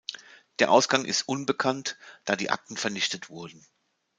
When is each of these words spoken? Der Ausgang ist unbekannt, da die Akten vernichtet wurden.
Der 0.57 0.71
Ausgang 0.71 1.05
ist 1.05 1.27
unbekannt, 1.27 1.95
da 2.25 2.35
die 2.35 2.49
Akten 2.49 2.75
vernichtet 2.75 3.29
wurden. 3.29 3.63